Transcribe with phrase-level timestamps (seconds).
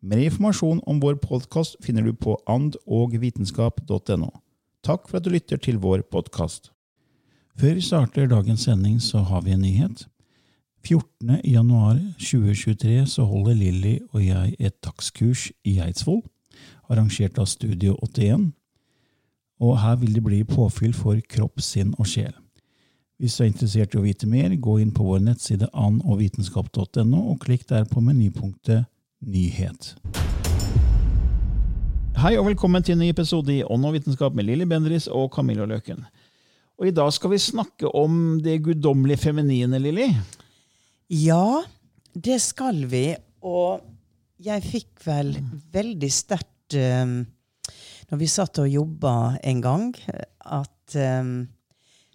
[0.00, 4.28] Mer informasjon om vår podkast finner du på andogvitenskap.no.
[4.84, 6.70] Takk for at du lytter til vår podkast.
[7.56, 10.04] Før vi starter dagens sending, så har vi en nyhet.
[10.84, 11.40] 14.
[11.44, 16.20] januar 2023 så holder Lilly og jeg et dagskurs i Eidsvoll,
[16.92, 18.50] arrangert av Studio 81.
[19.64, 22.34] Og her vil det bli påfyll for kropp, sinn og sjel.
[23.16, 27.40] Hvis du er interessert i å vite mer, gå inn på vår nettside andogvitenskap.no, og
[27.40, 28.84] klikk der på menypunktet
[29.26, 29.96] Nyhet.
[32.22, 35.32] Hei og velkommen til en ny episode i Ånd og vitenskap med Lilly Bendris og
[35.34, 36.04] Camilla Løken.
[36.78, 40.06] Og I dag skal vi snakke om det guddommelige feminine, Lilly.
[41.10, 41.64] Ja,
[42.14, 43.16] det skal vi.
[43.42, 43.82] Og
[44.46, 45.34] jeg fikk vel
[45.74, 47.18] veldig sterkt um,
[48.06, 49.90] når vi satt og jobba en gang,
[50.38, 51.34] at um,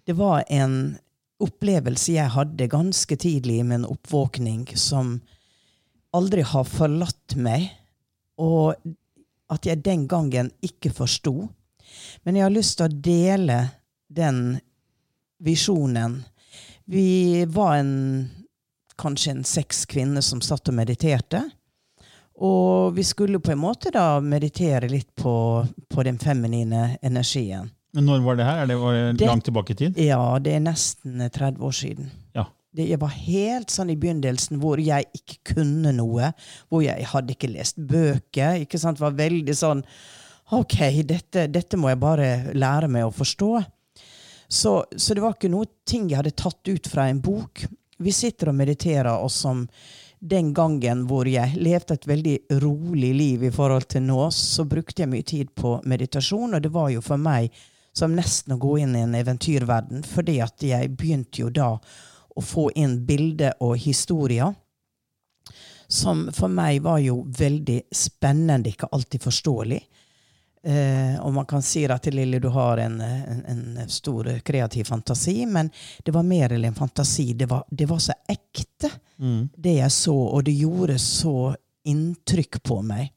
[0.08, 0.96] det var en
[1.44, 5.18] opplevelse jeg hadde ganske tidlig med en oppvåkning som
[6.18, 7.70] aldri har forlatt meg,
[8.42, 8.76] og
[9.52, 11.34] at jeg den gangen ikke forsto.
[12.24, 13.58] Men jeg har lyst til å dele
[14.12, 14.60] den
[15.44, 16.22] visjonen.
[16.86, 18.30] Vi var en,
[19.00, 21.44] kanskje en seks kvinner som satt og mediterte.
[22.42, 25.34] Og vi skulle på en måte da meditere litt på,
[25.90, 27.70] på den feminine energien.
[27.92, 28.62] Men når var det her?
[28.64, 30.00] Er det, var det, langt tilbake i tid?
[30.00, 32.12] Ja, det er nesten 30 år siden.
[32.34, 32.48] Ja.
[32.72, 36.32] Det, var helt sånn i begynnelsen hvor jeg ikke kunne noe.
[36.72, 38.62] Hvor jeg hadde ikke lest bøker.
[38.64, 39.86] ikke sant, var veldig sånn
[40.52, 40.76] Ok,
[41.08, 43.52] dette, dette må jeg bare lære meg å forstå.
[44.52, 47.64] Så, så det var ikke noe ting jeg hadde tatt ut fra en bok.
[48.04, 49.62] Vi sitter og mediterer, og som
[50.20, 55.06] den gangen hvor jeg levde et veldig rolig liv i forhold til nå, så brukte
[55.06, 57.48] jeg mye tid på meditasjon, og det var jo for meg
[57.96, 61.72] som nesten å gå inn i en eventyrverden, fordi at jeg begynte jo da
[62.36, 64.54] å få inn bilder og historier
[65.92, 69.82] som for meg var jo veldig spennende, ikke alltid forståelig.
[70.64, 75.46] Eh, og man kan si at Lille, du har en, en, en stor kreativ fantasi,
[75.46, 75.72] men
[76.06, 77.34] det var mer enn en fantasi.
[77.34, 78.92] Det var, det var så ekte,
[79.56, 81.54] det jeg så, og det gjorde så
[81.84, 83.12] inntrykk på meg.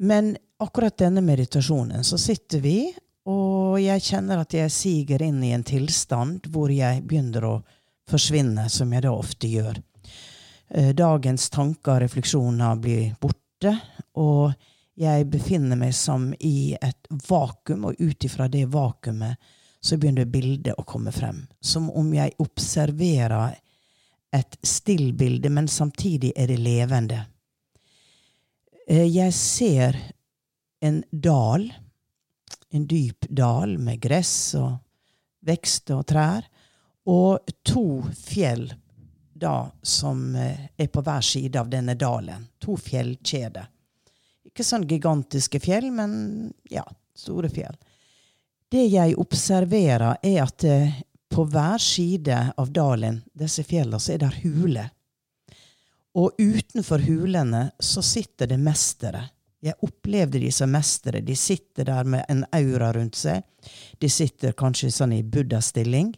[0.00, 2.78] Men akkurat denne meditasjonen, så sitter vi,
[3.30, 7.54] og jeg kjenner at jeg siger inn i en tilstand hvor jeg begynner å
[8.10, 9.80] forsvinne, som jeg da ofte gjør.
[10.70, 13.76] Eh, Dagens tanker og refleksjoner blir borte,
[14.18, 14.52] og
[15.00, 20.76] jeg befinner meg som i et vakuum, og ut ifra det vakuumet så begynner bildet
[20.76, 21.46] å komme frem.
[21.60, 23.56] Som om jeg observerer
[24.36, 27.24] et stillbilde, men samtidig er det levende.
[28.86, 29.96] Eh, Jeg ser
[30.80, 31.70] en dal,
[32.70, 34.78] en dyp dal med gress og
[35.46, 36.44] vekster og trær,
[37.06, 38.68] og to fjell
[39.40, 42.46] da som eh, er på hver side av denne dalen.
[42.60, 43.68] To fjellkjeder.
[44.50, 46.12] Ikke sånn gigantiske fjell, men
[46.68, 46.84] ja,
[47.16, 47.76] store fjell.
[48.70, 51.00] Det jeg observerer, er at eh,
[51.30, 54.90] på hver side av dalen, disse fjellene, så er det huler.
[56.18, 59.28] Og utenfor hulene så sitter det mestere.
[59.62, 61.20] Jeg opplevde de som mestere.
[61.20, 63.44] De sitter der med en aura rundt seg.
[64.00, 66.14] De sitter kanskje sånn i buddha-stilling.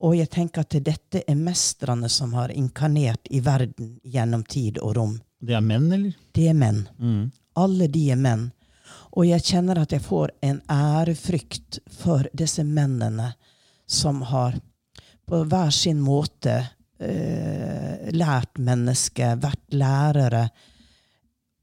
[0.00, 4.96] Og jeg tenker at dette er mestrene som har inkarnert i verden gjennom tid og
[4.96, 5.18] rom.
[5.40, 6.16] Det er menn, eller?
[6.32, 6.86] Det er menn.
[7.60, 8.48] Alle de er menn.
[9.18, 13.32] Og jeg kjenner at jeg får en ærefrykt for disse mennene
[13.90, 14.56] som har
[15.26, 16.54] på hver sin måte
[16.98, 20.46] eh, lært mennesker, vært lærere.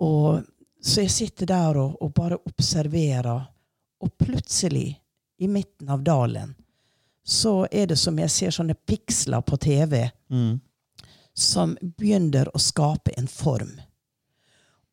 [0.04, 0.44] Og,
[0.84, 3.48] så jeg sitter der og, og bare observerer,
[3.98, 4.92] og plutselig,
[5.38, 6.54] i midten av dalen,
[7.28, 9.98] så er det som jeg ser sånne piksler på TV
[11.36, 13.74] som begynner å skape en form.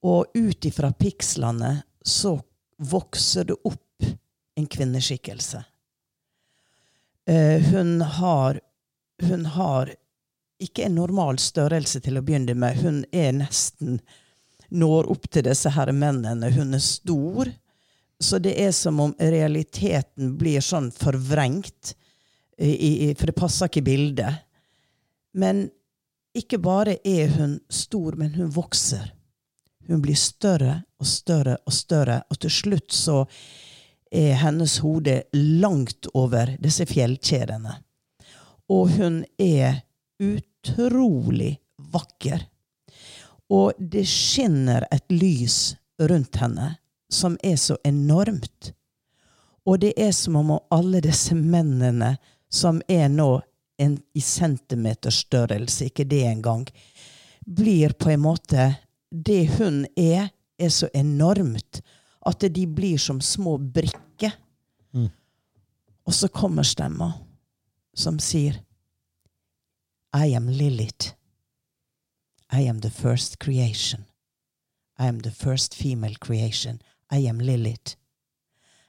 [0.03, 2.35] Og ut ifra pikslene så
[2.77, 4.09] vokser det opp
[4.59, 5.63] en kvinneskikkelse.
[7.31, 8.61] Eh, hun har
[9.23, 9.95] Hun har
[10.59, 12.77] ikke en normal størrelse til å begynne med.
[12.83, 14.01] Hun er nesten
[14.75, 16.51] Når opp til disse her mennene.
[16.51, 17.53] Hun er stor.
[18.19, 21.95] Så det er som om realiteten blir sånn forvrengt,
[22.59, 24.43] i, for det passer ikke i bildet.
[25.35, 25.67] Men
[26.35, 29.13] ikke bare er hun stor, men hun vokser.
[29.89, 33.25] Hun blir større og større og større, og til slutt så
[34.15, 37.75] er hennes hode langt over disse fjellkjedene.
[38.71, 39.83] Og hun er
[40.23, 41.59] utrolig
[41.93, 42.47] vakker.
[43.53, 46.75] Og det skinner et lys rundt henne
[47.13, 48.73] som er så enormt.
[49.65, 52.15] Og det er som om alle disse mennene
[52.55, 53.43] som er nå
[53.83, 56.69] en, i centimeterstørrelse, ikke det engang,
[57.45, 58.75] blir på en måte
[59.15, 61.81] Det hun er, er så enormt
[62.27, 64.33] at de blir som små brikker.
[66.05, 67.13] Og så kommer stemma
[67.95, 68.59] som sier
[70.15, 71.15] I am Lilith.
[72.53, 74.05] I am the first creation.
[74.99, 76.83] I am the first female creation.
[77.11, 77.97] I am Lilith.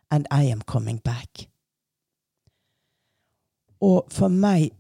[0.10, 1.48] And I am coming back.
[3.84, 4.72] Og for meg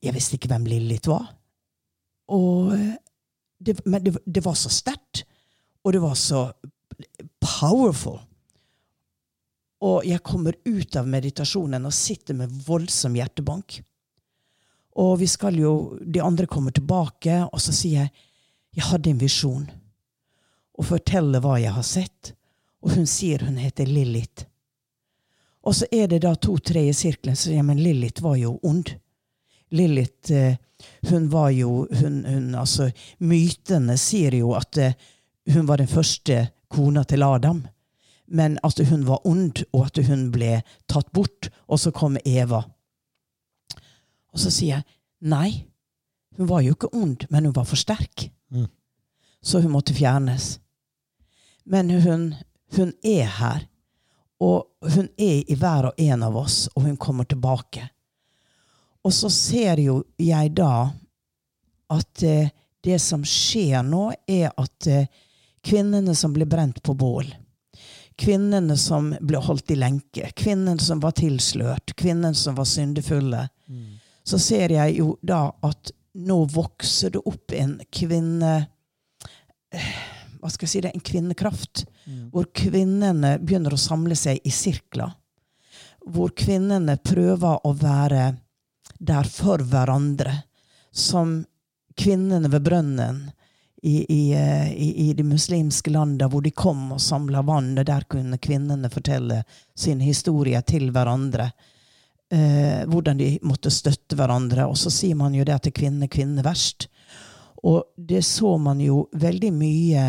[0.00, 1.26] Jeg visste ikke hvem Lillit var.
[2.32, 2.72] Og
[3.60, 5.26] det, men det, det var så sterkt.
[5.84, 6.46] Og det var så
[7.36, 8.16] powerful.
[9.84, 13.82] Og jeg kommer ut av meditasjonen og sitter med voldsom hjertebank.
[15.00, 18.26] Og vi skal jo, de andre kommer tilbake, og så sier jeg
[18.76, 19.64] jeg hadde en visjon.
[20.78, 22.32] Og forteller hva jeg har sett.
[22.84, 24.46] Og hun sier hun heter Lilith.
[25.66, 28.94] Og så er det da to-tre i sirkelen som sier men Lilith var jo ond.
[29.76, 30.56] Lilith eh,
[31.10, 34.96] hun var jo hun, hun, altså, Mytene sier jo at eh,
[35.52, 37.64] hun var den første kona til Adam.
[38.30, 41.50] Men at hun var ond, og at hun ble tatt bort.
[41.66, 42.62] Og så kom Eva.
[44.30, 44.86] Og så sier jeg
[45.26, 45.66] nei,
[46.38, 48.30] hun var jo ikke ond, men hun var for sterk.
[49.42, 50.60] Så hun måtte fjernes.
[51.64, 52.34] Men hun,
[52.76, 53.66] hun er her.
[54.40, 57.84] Og hun er i hver og en av oss, og hun kommer tilbake.
[59.04, 60.90] Og så ser jo jeg da
[61.90, 62.50] at eh,
[62.84, 65.08] det som skjer nå, er at eh,
[65.64, 67.28] kvinnene som ble brent på bål,
[68.20, 73.46] kvinnene som ble holdt i lenke, kvinnene som var tilslørt, kvinnene som var syndefulle,
[74.24, 78.54] så ser jeg jo da at nå vokser det opp en kvinne
[79.72, 79.92] eh,
[80.40, 81.84] hva skal jeg si det, en kvinnekraft.
[82.32, 85.12] Hvor kvinnene begynner å samle seg i sirkler.
[86.06, 88.30] Hvor kvinnene prøver å være
[88.98, 90.32] der for hverandre.
[90.90, 91.42] Som
[92.00, 93.20] kvinnene ved brønnen
[93.82, 97.72] i, i, eh, i, i de muslimske landene, hvor de kom og samla vann.
[97.78, 99.42] Og der kunne kvinnene fortelle
[99.76, 101.50] sin historie til hverandre.
[102.30, 104.68] Eh, hvordan de måtte støtte hverandre.
[104.70, 106.88] Og så sier man jo det at kvinne, kvinne verst.
[107.66, 110.04] Og det så man jo veldig mye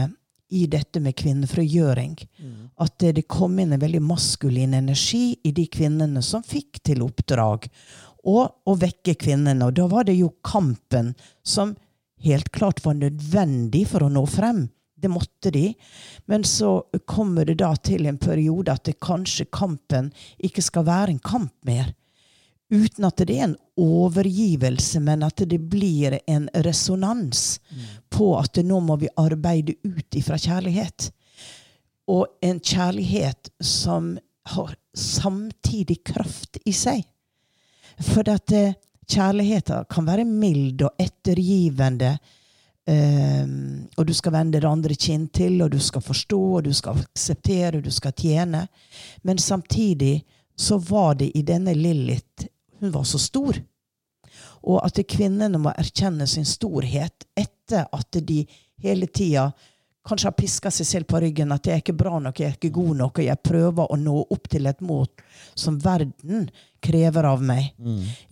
[0.51, 2.17] i dette med kvinnefrigjøring.
[2.83, 7.03] At det, det kom inn en veldig maskulin energi i de kvinnene som fikk til
[7.05, 7.69] oppdrag
[8.27, 9.65] å vekke kvinnene.
[9.65, 11.75] Og da var det jo kampen som
[12.21, 14.67] helt klart var nødvendig for å nå frem.
[15.01, 15.71] Det måtte de.
[16.29, 21.15] Men så kommer det da til en periode at det kanskje kampen ikke skal være
[21.15, 21.95] en kamp mer
[22.71, 27.59] uten at det er en overgivelse, men at det blir en resonans
[28.09, 31.11] på at nå må vi arbeide ut ifra kjærlighet.
[32.11, 34.15] Og en kjærlighet som
[34.55, 37.03] har samtidig kraft i seg.
[38.01, 42.15] For at eh, kjærligheten kan være mild og ettergivende.
[42.91, 46.71] Um, og du skal vende det andre kinn til, og du skal forstå, og du
[46.73, 48.65] skal akseptere, og du skal tjene.
[49.21, 50.23] Men samtidig
[50.57, 52.47] så var det i denne Lilith
[52.81, 53.57] Hun var så stor.
[54.67, 58.43] Og at kvinnene må erkjenne sin storhet etter at de
[58.81, 59.51] hele tida
[60.07, 62.55] kanskje har piska seg selv på ryggen at jeg er ikke bra nok, jeg er
[62.57, 65.05] ikke god nok, og jeg prøver å nå opp til et mål
[65.53, 66.47] som verden
[66.81, 67.67] krever av meg.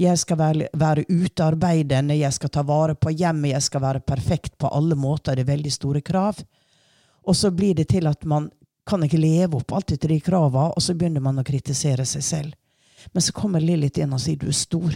[0.02, 4.58] Jeg skal være, være utearbeidende, jeg skal ta vare på hjemmet, jeg skal være perfekt
[4.58, 5.36] på alle måter.
[5.38, 6.42] Det er veldig store krav.
[7.30, 8.50] Og så blir det til at man
[8.90, 12.26] kan ikke leve opp alltid til de krava, og så begynner man å kritisere seg
[12.26, 12.59] selv.
[13.12, 14.96] Men så kommer Lilith inn og sier du er stor,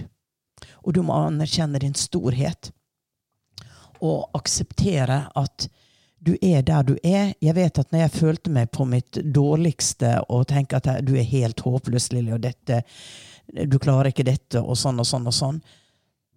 [0.84, 2.72] og du må anerkjenne din storhet.
[4.04, 5.68] Og akseptere at
[6.24, 7.34] du er der du er.
[7.44, 11.28] Jeg vet at når jeg følte meg på mitt dårligste og tenker at du er
[11.28, 12.84] helt håpløs, Lilly, og dette,
[13.52, 15.64] du klarer ikke dette, og sånn og sånn og sånn,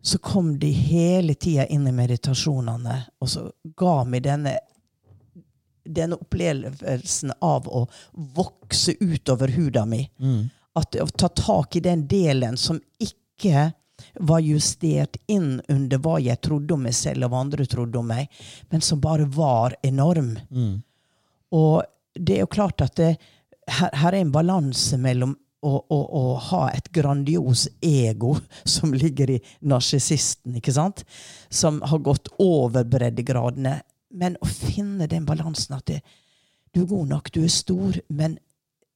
[0.07, 4.59] så kom de hele tida inn i meditasjonene, og så ga meg denne
[5.87, 10.01] denne opplevelsen av å vokse utover huda mi.
[10.77, 13.71] At Å ta tak i den delen som ikke
[14.21, 18.11] var justert inn under hva jeg trodde om meg selv og hva andre trodde om
[18.13, 18.29] meg,
[18.69, 20.35] men som bare var enorm.
[21.57, 23.15] Og det er jo klart at det,
[23.67, 25.35] her, her er en balanse mellom
[25.67, 28.37] å, å, å ha et grandios ego
[28.77, 30.61] som ligger i narsissisten?
[31.49, 33.81] Som har gått over breddegradene.
[34.17, 36.01] Men å finne den balansen at det,
[36.73, 38.39] du er god nok, du er stor, men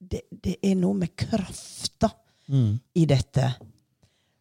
[0.01, 2.11] det, det er noe med krafta
[2.99, 3.53] i dette.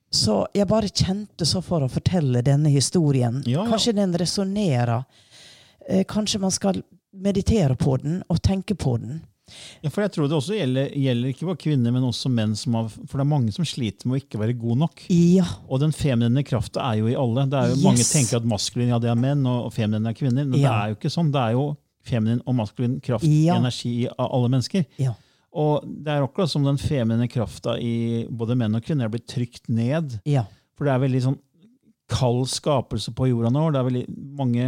[0.09, 3.43] Så jeg bare kjente så for å fortelle denne historien.
[3.45, 3.65] Ja, ja.
[3.69, 5.03] Kanskje den resonnerer.
[5.87, 6.79] Eh, Kanskje man skal
[7.13, 9.19] meditere på den og tenke på den.
[9.81, 12.55] Ja, for jeg tror det også gjelder, gjelder ikke bare kvinner, men også menn.
[12.57, 15.05] som har, For det er mange som sliter med å ikke være god nok.
[15.13, 15.45] Ja.
[15.69, 17.45] Og den feminine krafta er jo i alle.
[17.49, 20.17] Det er jo Mange tenker at maskulin ja, det er menn, og feminine feminin er
[20.17, 20.45] kvinner.
[20.49, 21.31] Men det er jo ikke sånn.
[21.33, 21.65] Det er jo
[22.09, 23.57] feminin og maskulin kraft, Ja.
[23.57, 24.85] energi, av alle mennesker.
[25.01, 25.13] Ja.
[25.53, 29.27] Og det er akkurat som den feminine krafta i både menn og kvinner er blitt
[29.31, 30.19] trykt ned.
[30.29, 30.43] Ja.
[30.77, 31.39] For det er veldig sånn
[32.09, 33.71] kald skapelse på jorda nå.
[33.73, 34.05] Det er veldig
[34.37, 34.67] mange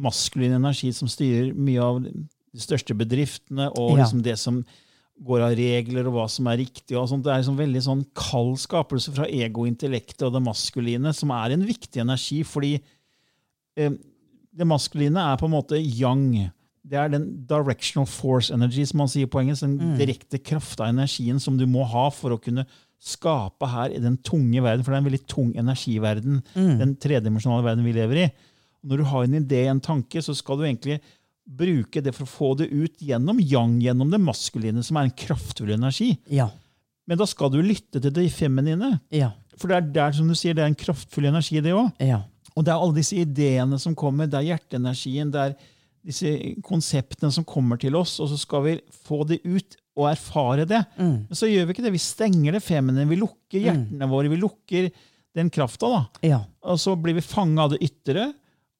[0.00, 4.04] maskulin energi som styrer mye av de største bedriftene, og Ja.
[4.04, 4.64] liksom det som
[5.22, 6.96] går av regler, og hva som er riktig.
[6.96, 7.22] og sånt.
[7.22, 11.62] Det er liksom veldig sånn kald skapelse fra ego-intellektet og det maskuline, som er en
[11.62, 12.80] viktig energi, fordi
[13.76, 13.90] eh,
[14.54, 16.50] det maskuline er på en måte yang.
[16.84, 19.64] Det er den directional force energy, som man sier på engelsk.
[19.64, 22.66] Den direkte kraft av energien som du må ha for å kunne
[23.04, 24.84] skape her i den tunge verden.
[24.84, 28.30] For det er en veldig tung energiverden, den tredimensjonale verden vi lever i.
[28.84, 30.98] Når du har en idé, en tanke, så skal du egentlig
[31.44, 35.16] bruke det for å få det ut gjennom yang, gjennom det maskuline, som er en
[35.24, 36.14] kraftfull energi.
[36.32, 36.50] Ja.
[37.08, 38.94] Men da skal du lytte til det feminine.
[39.12, 39.34] Ja.
[39.60, 41.92] For det er der, som du sier, det er en kraftfull energi, det òg.
[42.04, 42.22] Ja.
[42.54, 45.56] Og det er alle disse ideene som kommer, det er hjerteenergien, det er
[46.04, 46.30] disse
[46.64, 50.82] konseptene som kommer til oss, og så skal vi få det ut og erfare det.
[50.98, 51.94] Men så gjør vi ikke det.
[51.94, 54.88] Vi stenger det feminine, vi lukker hjertene våre, vi lukker
[55.34, 56.06] den krafta.
[56.22, 56.44] Ja.
[56.66, 58.32] Og så blir vi fanga av det ytre,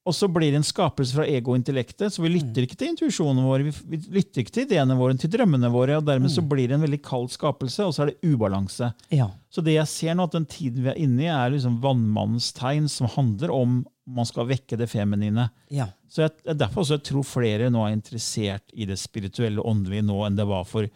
[0.05, 2.13] og så blir det en skapelse fra ego og intellektet.
[2.13, 5.33] Så vi lytter ikke til intuisjonen vår, vi, vi lytter ikke til ideene våre, til
[5.33, 8.35] drømmene våre, og dermed så blir det en veldig kald skapelse, og så er det
[8.35, 8.91] ubalanse.
[9.15, 9.31] Ja.
[9.49, 12.51] Så det jeg ser nå, at den tiden vi er inne i, er liksom vannmannens
[12.59, 15.49] tegn, som handler om man skal vekke det feminine.
[15.73, 15.87] Ja.
[16.11, 19.71] Så jeg, er derfor også jeg tror flere nå er interessert i det spirituelle og
[19.73, 20.89] åndelige nå enn det var for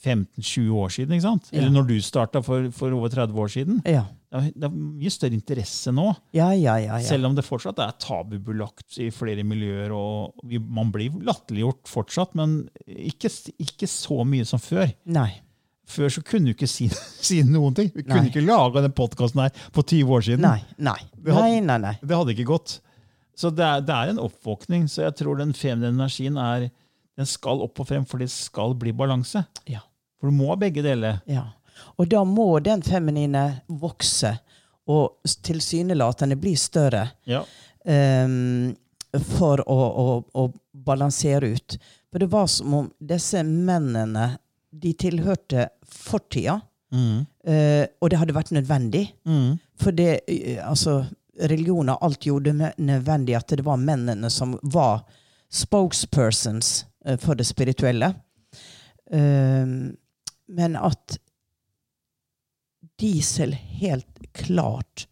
[0.00, 1.12] 15-20 år siden.
[1.16, 1.50] ikke sant?
[1.52, 1.74] Eller Ja.
[1.74, 3.82] når du starta for, for over 30 år siden.
[3.84, 4.06] Ja.
[4.30, 6.06] Det er, det er mye større interesse nå.
[6.32, 6.98] Ja, ja, ja.
[7.00, 7.04] ja.
[7.04, 9.90] Selv om det fortsatt er tabubelagt i flere miljøer.
[9.92, 14.92] og Man blir latterliggjort fortsatt, men ikke, ikke så mye som før.
[15.04, 15.32] Nei.
[15.90, 16.86] Før så kunne du ikke si,
[17.30, 17.90] si noen ting.
[17.94, 18.30] Vi kunne Nei.
[18.30, 20.46] ikke lage den podkasten her for 20 år siden.
[20.46, 20.60] Nei.
[20.78, 20.98] Nei.
[21.18, 21.94] det hadde- nei, nei.
[22.02, 22.76] Det hadde ikke gått.
[23.40, 24.84] Så det er, det er en oppvåkning.
[24.92, 26.68] Så jeg tror den feminine energien er,
[27.18, 29.42] den skal opp og frem, for det skal bli balanse.
[29.68, 29.80] Ja.
[30.20, 31.22] For du må ha begge deler.
[31.28, 31.46] Ja.
[31.96, 33.46] Og da må den feminine
[33.80, 34.34] vokse
[34.90, 37.40] og tilsynelatende bli større Ja.
[37.88, 38.74] um,
[39.24, 40.04] for å, å,
[40.36, 40.44] å
[40.86, 41.76] balansere ut.
[42.12, 44.32] For det var som om disse mennene
[44.70, 46.60] de tilhørte fortida,
[46.92, 47.26] Mm.
[47.46, 49.04] Uh, og det hadde vært nødvendig.
[49.28, 49.58] Mm.
[49.80, 51.04] For det, uh, altså,
[51.50, 55.04] religion har alt gjort det nødvendig at det var mennene som var
[55.50, 58.14] spokespersons uh, for det spirituelle.
[59.10, 61.16] Men at
[63.00, 65.08] Diesel helt klart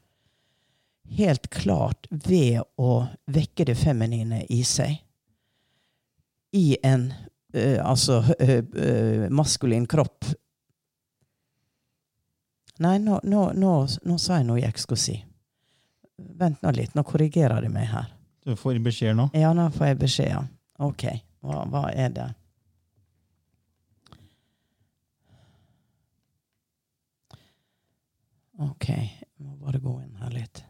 [1.18, 5.00] Helt klart ved å vekke det feminine i seg
[6.54, 7.08] i en
[7.82, 8.20] altså
[9.40, 10.28] maskulin kropp
[12.78, 13.73] Nei, nå, nå, nå,
[14.06, 15.16] nå sa jeg noe jeg ikke skulle si.
[16.38, 18.12] Vent nå litt, nå korrigerer de meg her.
[18.47, 19.28] Du får beskjed nå.
[19.35, 20.30] Ja, nå får jeg beskjed.
[20.30, 20.44] ja.
[20.87, 21.04] Ok,
[21.42, 22.28] hva, hva er det?
[28.58, 30.62] Ok, jeg må bare gå inn her litt.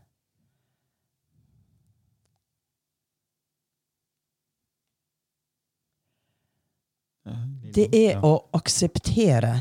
[7.74, 9.52] Det er å akseptere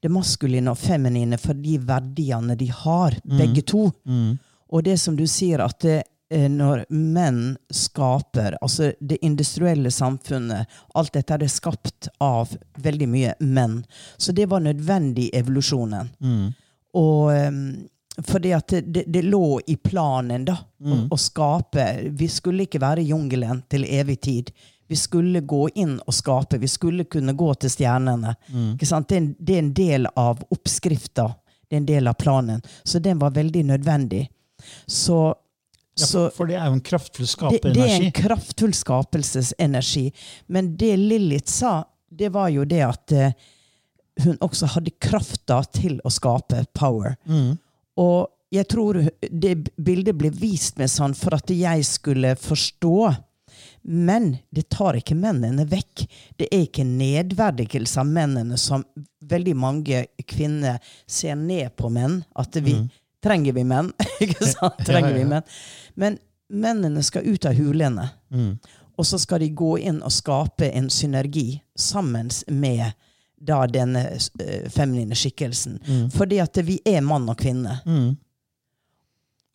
[0.00, 3.88] det maskuline og feminine for de verdiene de har, begge to.
[4.04, 4.38] Mm.
[4.68, 10.68] Og det som du sier, at det, eh, når menn skaper, altså det industrielle samfunnet,
[10.94, 13.80] alt dette er skapt av veldig mye menn.
[14.16, 16.10] Så det var nødvendig i evolusjonen.
[16.98, 17.62] Og um,
[18.26, 21.86] fordi at det, det, lå i planen, da, å, å skape.
[22.18, 24.50] Vi skulle ikke være i jungelen til evig tid.
[24.88, 26.58] Vi skulle gå inn og skape.
[26.58, 28.34] Vi skulle kunne gå til stjernene.
[28.82, 29.08] Sant?
[29.08, 31.28] Det, er en, det er en del av oppskrifta.
[31.68, 32.62] Det er en del av planen.
[32.84, 34.24] Så den var veldig nødvendig.
[34.86, 35.34] Så,
[35.98, 40.08] Ja, så for, det er jo en kraftfull det, det er en kraftfull skapelsesenergi.
[40.46, 43.32] Men det Lilith sa, det var jo det at eh,
[44.24, 47.16] hun også hadde krafta til å skape power.
[47.98, 52.94] Og jeg tror det bildet ble vist med sånn for at jeg skulle forstå.
[53.90, 56.02] Men det tar ikke mennene vekk.
[56.36, 58.82] Det er ikke nedverdigelse av mennene som
[59.24, 60.76] veldig mange kvinner
[61.08, 62.18] ser ned på menn.
[62.36, 62.74] At vi
[63.24, 63.88] trenger vi menn.
[64.24, 64.76] ikke sant?
[64.84, 65.46] Trenger vi menn.
[65.96, 66.18] Men
[66.52, 68.10] mennene skal ut av hulene.
[68.98, 72.90] Og så skal de gå inn og skape en synergi sammen med
[73.40, 75.80] da denne uh, feminine skikkelsen.
[76.12, 77.80] Fordi at vi er mann og kvinne.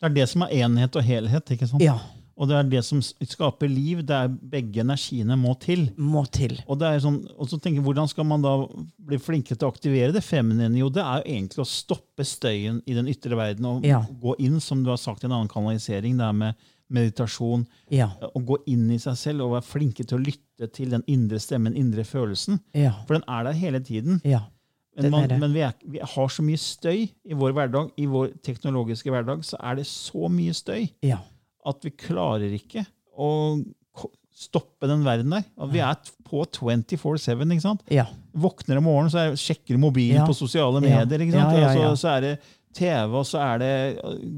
[0.00, 1.54] Det er det som er enhet og helhet.
[1.54, 1.86] ikke sant?
[1.86, 2.00] Ja.
[2.34, 4.00] Og det er det som skaper liv.
[4.06, 5.86] Det er begge energiene må til.
[5.96, 6.56] Må til.
[6.66, 8.54] Og, det er sånn, og så tenker jeg, Hvordan skal man da
[8.98, 10.74] bli flinkere til å aktivere det feminine?
[10.80, 14.02] Jo, det er jo egentlig å stoppe støyen i den ytre verden og Ja.
[14.22, 16.16] gå inn, som du har sagt i en annen kanalisering.
[16.18, 16.54] Det er med
[16.90, 17.66] meditasjon.
[17.92, 18.10] Ja.
[18.20, 21.38] Å gå inn i seg selv og være flinke til å lytte til den indre
[21.42, 22.60] stemmen, den indre følelsen.
[22.76, 22.96] Ja.
[23.06, 24.20] For den er der hele tiden.
[24.24, 24.44] Ja.
[24.96, 27.88] Men, man, men vi, er, vi har så mye støy i vår hverdag.
[27.98, 31.18] I vår teknologiske hverdag så er det så mye støy Ja.
[31.66, 32.84] At vi klarer ikke
[33.18, 33.30] å
[34.34, 35.44] stoppe den verden der.
[35.62, 35.94] At vi er
[36.26, 37.44] på 24-7.
[37.54, 37.82] ikke sant?
[37.92, 38.08] Ja.
[38.34, 40.26] Våkner om morgenen, så er, sjekker mobilen Ja.
[40.26, 41.22] på sosiale medier.
[41.22, 41.56] ikke sant?
[41.58, 42.32] Ja, så, så er det
[42.74, 43.72] TV, og så er det,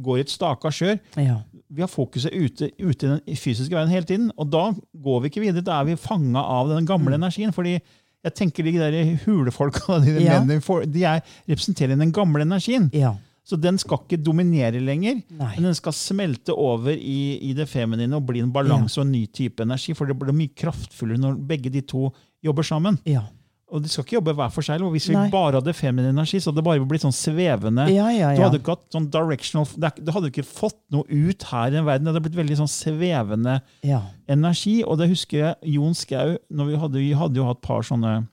[0.05, 0.99] går et staka kjør.
[1.17, 1.39] Ja.
[1.73, 4.67] Vi har fokuset ute, ute i den fysiske verden hele tiden, og da
[5.03, 5.65] går vi ikke videre.
[5.65, 7.23] Da er vi fanga av den gamle Mm.
[7.23, 7.53] energien.
[7.53, 7.81] fordi
[8.27, 10.41] jeg tenker de der hulefolka de, Ja.
[10.45, 12.91] mennene, de er, representerer den gamle energien.
[12.93, 13.15] Ja.
[13.47, 15.53] Så den skal ikke dominere lenger, Nei.
[15.55, 19.13] men den skal smelte over i, i det feminine og bli en balanse og en
[19.15, 19.95] ny type energi.
[19.95, 22.09] For det blir mye kraftfullere når begge de to
[22.43, 22.99] jobber sammen.
[23.07, 23.23] Ja.
[23.71, 24.83] Og de skal ikke jobbe hver for seg.
[24.83, 25.29] og Hvis vi Nei.
[25.31, 27.87] bare hadde feminin energi, så hadde det bare blitt sånn svevende.
[27.91, 29.67] Ja, ja, Du hadde ikke hatt sånn directional,
[29.99, 32.05] du hadde ikke fått noe ut her i den verden.
[32.07, 34.03] Det hadde blitt veldig sånn svevende Ja.
[34.31, 34.83] energi.
[34.87, 38.27] Og det husker jeg Jon Skau vi hadde, vi hadde jo hatt et par sånne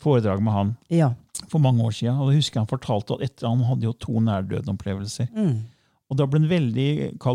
[0.00, 1.12] foredrag med han Ja.
[1.52, 2.16] For mange år siden.
[2.18, 5.28] Og jeg husker han fortalte at etter han hadde jo to nærdøden-opplevelser.
[5.36, 5.60] Mm.
[6.12, 6.88] Og da ble han veldig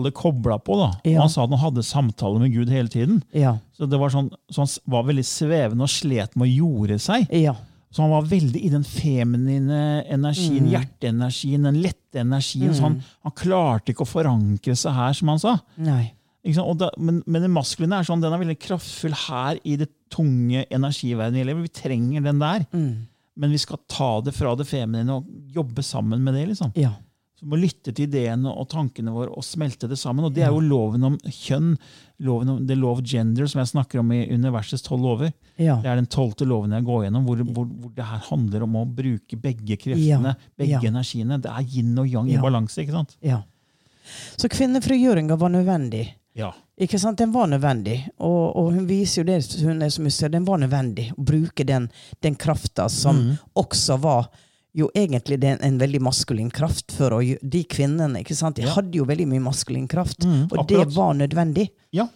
[0.05, 0.75] det, kobla på.
[0.77, 0.89] da.
[1.07, 1.15] Ja.
[1.17, 3.23] Og Han sa at han hadde samtaler med Gud hele tiden.
[3.33, 3.55] Ja.
[3.73, 7.25] Så det var sånn, så han var veldig svevende og slet med å jorde seg.
[7.33, 7.55] Ja.
[7.89, 10.73] Så han var veldig i den feminine energien, Mm.
[10.75, 12.73] hjerteenergien, den lette energien.
[12.75, 15.55] Så han, han klarte ikke å forankre seg her, som han sa.
[16.77, 20.65] Da, men, men den maskuline er sånn, den er veldig kraftfull her i det tunge
[20.71, 21.41] energiverdenen.
[21.41, 21.61] vi lever.
[21.65, 22.65] Vi trenger den der.
[22.71, 23.07] Mm.
[23.37, 26.47] Men vi skal ta det fra det feminine og jobbe sammen med det.
[26.53, 26.71] liksom.
[26.75, 26.95] Ja.
[27.37, 30.25] Så vi må lytte til ideene og tankene våre og smelte det sammen.
[30.25, 31.75] Og det er jo loven om kjønn,
[32.25, 35.29] loven om, law of gender, som jeg snakker om i universets tolv lover.
[35.61, 35.75] Ja.
[35.83, 38.79] Det er den tolvte loven jeg går gjennom, hvor, hvor, hvor det her handler om
[38.81, 40.89] å bruke begge kreftene, Ja, begge ja.
[40.89, 41.37] energiene.
[41.43, 42.81] Det er yin og yang i balanse.
[42.81, 43.13] ikke sant?
[43.21, 43.43] ja.
[44.39, 46.05] Så kvinnefrigjøringa var nødvendig.
[46.37, 46.51] Ja.
[46.79, 47.17] Ikke sant?
[47.17, 48.03] Den var nødvendig.
[48.21, 51.09] Og, og hun viser jo det, hun er som hun sier, den var nødvendig.
[51.17, 51.89] Å bruke den,
[52.21, 53.31] den krafta som Mm.
[53.57, 54.27] også var
[54.77, 58.19] jo egentlig det er en veldig maskulin kraft for å, de kvinnene.
[58.21, 58.55] ikke sant?
[58.55, 58.75] De Ja.
[58.75, 61.69] hadde jo veldig mye maskulin kraft, Mm, og det var nødvendig.
[61.91, 62.07] ja.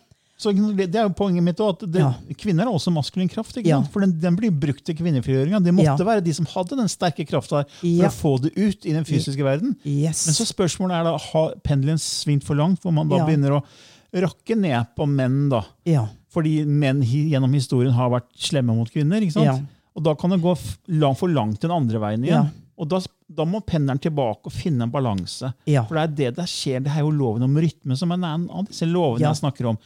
[0.41, 2.13] Så det er jo poenget mitt også, at det, Ja.
[2.35, 3.55] Kvinner har også maskulin kraft.
[3.57, 3.77] ikke Ja.
[3.81, 3.91] sant?
[3.93, 5.63] For den, den blir brukt til kvinnefrigjøringa.
[5.63, 8.91] Det måtte være de som hadde den sterke krafta for å få det ut i
[8.91, 9.75] den fysiske verden.
[9.85, 10.25] Yes.
[10.25, 13.63] Men så spørsmålet er da, har pendelen svingt for langt, hvor man da begynner å
[14.13, 15.45] rakke ned på menn?
[15.53, 15.63] da.
[15.87, 16.07] ja.
[16.31, 19.19] Fordi menn gjennom historien har vært slemme mot kvinner.
[19.19, 19.49] ikke sant?
[19.49, 19.57] Ja.
[19.99, 22.45] Og da kan det gå for langt den andre veien igjen.
[22.47, 22.67] Ja.
[22.79, 25.51] Og da, da må pendelen tilbake og finne en balanse.
[25.67, 25.83] Ja.
[25.89, 26.79] For det er det der skjer.
[26.85, 29.81] Det er jo loven om rytme som er en av disse lovene jeg snakker om.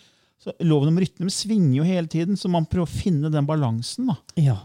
[0.45, 4.11] Så Loven om rytme svinger jo hele tiden, så man prøver å finne den balansen.
[4.11, 4.17] da.
[4.37, 4.57] Ja.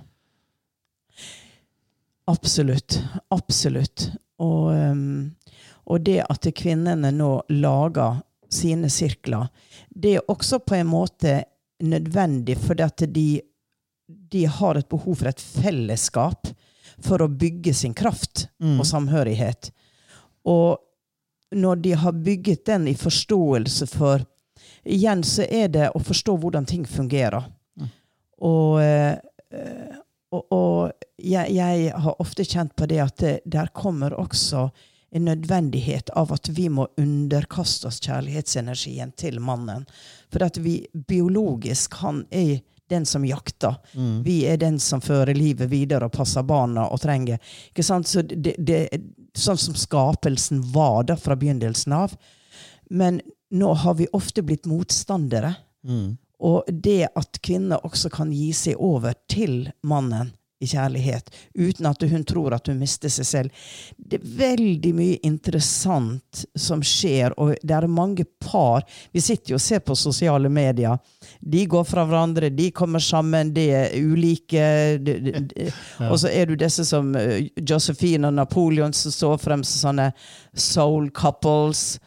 [2.29, 2.99] Absolutt.
[3.33, 4.11] Absolutt.
[4.43, 4.75] Og,
[5.89, 8.21] og det at kvinnene nå lager
[8.51, 9.49] sine sirkler,
[9.91, 11.45] det er også på en måte
[11.81, 13.41] nødvendig, fordi at de,
[14.07, 16.51] de har et behov for et fellesskap
[17.01, 19.71] for å bygge sin kraft og samhørighet.
[20.45, 20.79] Og
[21.57, 24.27] når de har bygget den i forståelse for
[24.85, 27.45] Igjen så er det å forstå hvordan ting fungerer.
[28.41, 29.17] Og, eh,
[30.33, 34.71] og, og jeg, jeg har ofte kjent på det at det, der kommer også
[35.11, 39.87] en nødvendighet av at vi må underkaste oss kjærlighetsenergien til mannen.
[40.31, 43.75] For at vi biologisk Han er den som jakter.
[44.25, 47.39] Vi er den som fører livet videre og passer barna og trenger.
[47.71, 48.09] Ikke sant?
[48.11, 48.89] Så det, det,
[49.39, 52.17] sånn som skapelsen var da fra begynnelsen av.
[52.91, 53.21] Men
[53.51, 55.55] nå har vi ofte blitt motstandere.
[56.41, 62.03] Og det at kvinner også kan gi seg over til mannen i kjærlighet, uten at
[62.11, 63.63] hun tror at hun mister seg selv.
[63.97, 69.59] Det er veldig mye interessant som skjer, og det er mange par Vi sitter jo
[69.59, 70.99] og ser på sosiale medier.
[71.41, 74.67] De går fra hverandre, de kommer sammen, de er ulike.
[75.01, 75.71] De, de, de,
[76.11, 80.11] Og så er du disse som eh, Josephine og Napoleon som står frem som sånne
[80.53, 82.01] soul couples.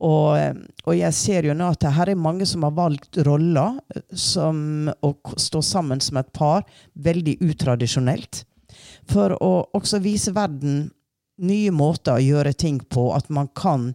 [0.00, 0.54] Og, eh,
[0.88, 4.88] og jeg ser jo nå at her er mange som har valgt roller eh, som
[4.88, 8.44] å stå sammen som et par, veldig utradisjonelt.
[9.10, 10.88] For å også vise verden
[11.44, 13.10] nye måter å gjøre ting på.
[13.16, 13.90] At man kan,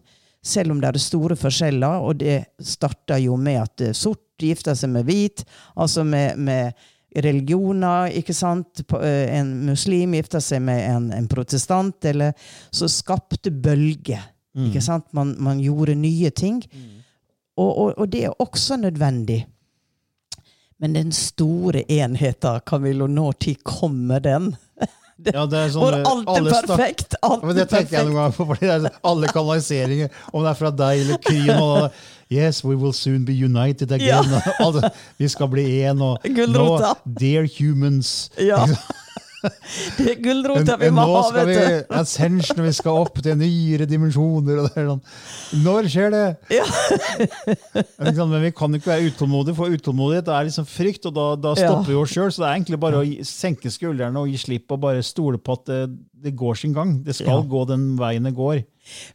[0.46, 4.76] selv om det er store forskjeller, og det starter jo med at eh, sort gifter
[4.78, 5.42] seg med hvit,
[5.74, 8.82] altså med, med religioner, ikke sant?
[9.00, 12.34] En muslim gifter seg med en, en protestant, eller
[12.68, 14.20] så skapte bølger.
[14.56, 15.04] Ikke sant?
[15.12, 16.62] Man, man gjorde nye ting.
[17.56, 19.46] Og, og, og det er også nødvendig.
[20.80, 24.56] Men den store enheten, Camillo, når kommer den?
[25.32, 25.94] Ja, det er sånn, Hvor
[26.28, 27.14] alt er perfekt!
[27.24, 30.18] Alt Ja, men det er tenker jeg noen gang på, fordi det er alle kanaliseringer,
[30.28, 31.96] om det er fra deg eller Kryn og
[32.28, 34.28] Yes, we will soon be united again.
[34.60, 34.90] Ja.
[35.16, 36.20] vi skal bli én, og
[36.52, 36.66] nå,
[37.06, 38.28] Dear humans.
[38.36, 38.66] Ja.
[39.96, 41.94] Det er gulrota vi må nå ha, skal vi vet du.
[42.00, 44.60] ascension, vi skal opp til nyere dimensjoner.
[44.62, 45.02] Og det er sånn.
[45.64, 46.24] Når skjer det?
[46.56, 46.66] Ja.
[48.02, 51.54] Men Men vi kan ikke være utålmodige, for utålmodighet er liksom frykt, og da, da
[51.56, 51.68] Ja.
[51.70, 52.30] stopper vi oss sjøl.
[52.32, 55.56] Så det er egentlig bare å senke skuldrene og gi slipp og bare stole på
[55.60, 55.72] at
[56.26, 56.96] det, går sin gang.
[57.06, 57.50] Det skal Ja.
[57.54, 58.64] gå den veien det går.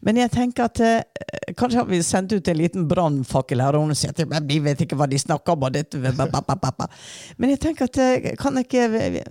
[0.03, 3.85] Men jeg tenker at eh, kanskje har vi sendt ut en liten brannfakkel her, og
[3.87, 5.63] hun sier at "Men de vet ikke hva de snakker om.
[5.63, 6.87] og dette, ba, ba, ba, ba, ba."
[7.37, 9.23] Men jeg tenker at kan kan ikke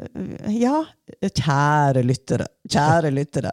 [0.49, 0.85] Ja,
[1.23, 2.47] kjære lyttere.
[2.69, 3.51] Kjære lyttere.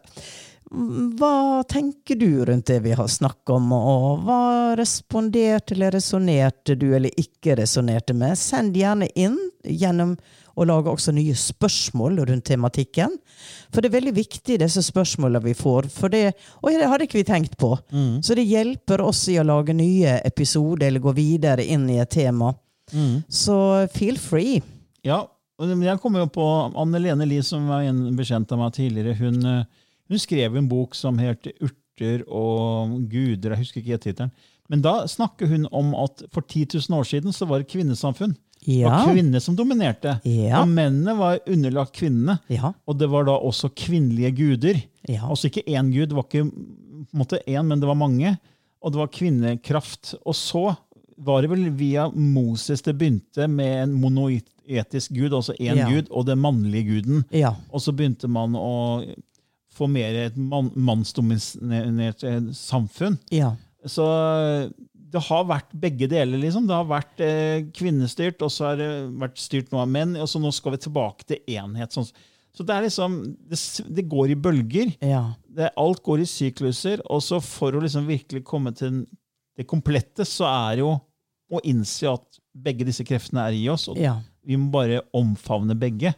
[0.69, 6.89] Hva tenker du rundt det vi har snakket om, og hva responderte eller resonnerte du
[6.93, 8.35] eller ikke resonnerte med?
[8.37, 10.17] Send gjerne inn gjennom
[10.57, 13.13] å lage også nye spørsmål rundt tematikken.
[13.69, 15.89] For det er veldig viktig, disse spørsmålene vi får.
[15.93, 17.75] For det, og det hadde ikke vi tenkt på.
[18.25, 22.09] Så det hjelper oss i å lage nye episoder eller gå videre inn i et
[22.09, 22.53] tema.
[23.29, 23.57] Så
[23.93, 24.61] feel free.
[25.05, 25.25] Ja,
[25.57, 26.45] og jeg kommer jo på
[26.77, 29.17] Anne Lene Lie, som var en bekjent av meg tidligere.
[29.17, 29.63] Hun, eh,
[30.09, 33.55] hun skrev en bok som het 'Urter og guder'.
[33.55, 34.31] Jeg husker ikke tittelen.
[34.69, 38.35] Men da snakker hun om at for 10 000 år siden så var det kvinnesamfunn.
[38.67, 38.89] Ja.
[38.91, 40.17] var kvinner som dominerte.
[40.27, 40.61] Ja.
[40.61, 42.37] Og mennene var underlagt kvinnene.
[42.51, 42.73] Ja.
[42.85, 44.81] Og det var da også kvinnelige guder.
[45.07, 45.23] Ja.
[45.29, 46.49] Altså ikke én gud, det var ikke
[47.15, 48.35] måte én, men det var mange.
[48.83, 50.17] Og det var kvinnekraft.
[50.25, 50.65] Og så
[51.17, 56.27] var det vel via Moses det begynte med en monoetisk gud, altså én gud, og
[56.27, 57.23] den mannlige guden.
[57.33, 57.55] Ja.
[57.71, 59.01] Og så begynte man å
[59.77, 62.25] få mer et man, mannsdominert
[62.57, 63.17] samfunn.
[63.33, 63.53] Ja.
[63.85, 64.05] Så
[65.11, 66.39] det har vært begge deler.
[66.41, 66.65] liksom.
[66.67, 68.89] Det har vært eh, kvinnestyrt, og så har det
[69.21, 70.15] vært styrt noe av menn.
[70.19, 71.95] Og så nå skal vi tilbake til enhet.
[71.95, 72.09] Sånn.
[72.57, 73.59] Så det er liksom, det,
[73.99, 74.93] det går i bølger.
[75.05, 75.23] Ja.
[75.47, 77.03] Det, alt går i sykluser.
[77.13, 79.03] Og så for å liksom virkelig komme til
[79.57, 80.95] det komplette, så er jo
[81.47, 83.87] å innse at begge disse kreftene er i oss.
[83.91, 84.17] Og ja.
[84.45, 86.11] vi må bare omfavne begge.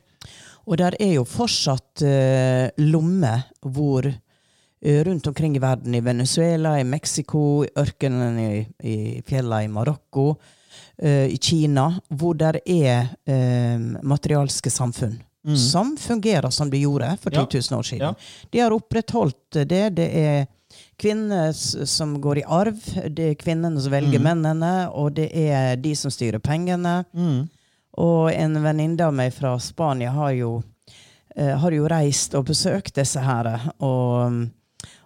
[0.70, 4.20] Og der er jo fortsatt uh, lommer hvor eh,
[4.82, 10.36] rundt omkring i verden, i Venezuela, i Mexico, i ørkenen i, i fjellene i Marokko,
[10.98, 15.18] eh, i Kina, hvor der er eh, materialske samfunn.
[15.56, 17.48] Som fungerer som de gjorde for 10 Mm.
[17.72, 18.02] 000 år siden.
[18.02, 18.14] Ja.
[18.52, 19.96] De har opprettholdt det.
[19.96, 20.48] Det er
[21.00, 22.76] kvinner som går i arv,
[23.10, 23.96] det er kvinnene som Mm.
[23.96, 27.06] velger mennene, og det er de som styrer pengene.
[27.98, 30.62] Og en venninne av meg fra Spania har jo,
[31.40, 34.46] uh, har jo reist og besøkt disse her, og,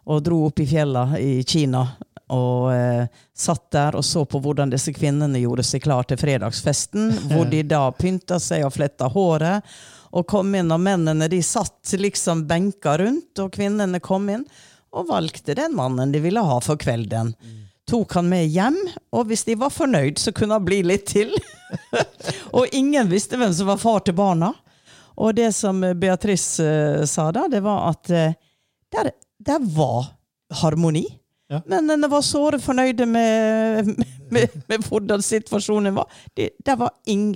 [0.05, 1.85] og dro opp i fjella i Kina.
[2.33, 7.11] Og eh, satt der og så på hvordan disse kvinnene gjorde seg klar til fredagsfesten.
[7.31, 9.67] Hvor de da pynta seg og fletta håret.
[10.13, 14.45] Og kom inn, og mennene de satt liksom benka rundt, og kvinnene kom inn
[14.93, 17.31] og valgte den mannen de ville ha for kvelden.
[17.89, 18.77] Tok han med hjem,
[19.11, 21.33] og hvis de var fornøyd, så kunne han bli litt til.
[22.57, 24.53] og ingen visste hvem som var far til barna.
[25.17, 28.37] Og det som Beatrice eh, sa da, det var at eh,
[28.93, 29.11] der,
[29.45, 30.13] der var
[30.61, 31.05] harmoni.
[31.51, 31.59] Ja.
[31.69, 33.91] Mennene var såre fornøyde med,
[34.33, 36.09] med, med hvordan situasjonen var.
[36.37, 37.33] Det, det var ing,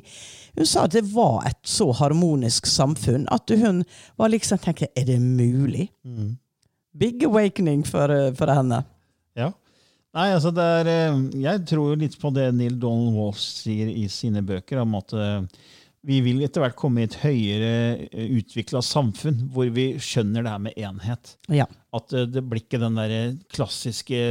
[0.57, 3.83] hun sa at det var et så harmonisk samfunn at hun
[4.17, 5.89] var liksom tenkte Er det mulig?
[6.97, 8.79] big awakening for, for henne.
[9.37, 9.51] Ja.
[10.17, 14.07] Nei, altså det er, eh, Jeg tror litt på det Neil Donald Walsh sier i
[14.09, 15.43] sine bøker, om at eh,
[16.07, 18.07] vi vil etter hvert komme i et høyere
[18.39, 21.33] utvikla samfunn hvor vi skjønner det her med enhet.
[21.51, 21.65] Ja.
[21.93, 24.21] At eh, det blir ikke den der klassiske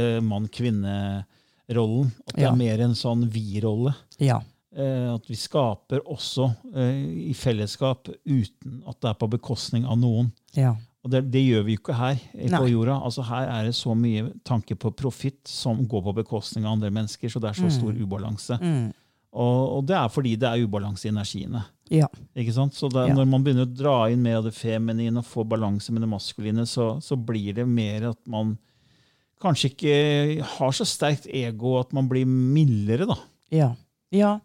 [0.87, 2.11] mann-kvinne-rollen.
[2.27, 2.51] At det Ja.
[2.51, 3.93] er mer en sånn vi-rolle.
[4.19, 4.41] Ja.
[4.75, 9.97] Eh, At vi skaper også eh, i fellesskap uten at det er på bekostning av
[9.97, 10.31] noen.
[10.53, 10.75] Ja.
[11.03, 12.71] Og det, det gjør vi jo ikke her eh, på Nei.
[12.73, 12.97] jorda.
[13.03, 16.91] Altså Her er det så mye tanke på profitt som går på bekostning av andre
[16.91, 17.29] mennesker.
[17.29, 18.57] Så det er så stor ubalanse.
[18.61, 18.93] Mm.
[19.37, 21.61] Og, og det er fordi det er ubalanse i energiene.
[21.93, 22.07] Ja.
[22.35, 22.75] Ikke sant?
[22.75, 23.15] Så det, Ja.
[23.15, 26.09] Når man begynner å dra inn mer av det feminine og få balanse med det
[26.11, 28.57] maskuline, så, så blir det mer at man
[29.43, 33.05] kanskje ikke har så sterkt ego at man blir mildere.
[33.07, 33.17] da.
[33.53, 33.69] Ja.
[34.11, 34.39] Ja.